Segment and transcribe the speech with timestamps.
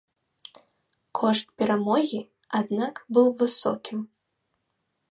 [1.19, 2.19] Кошт перамогі,
[2.61, 3.99] аднак, быў высокім.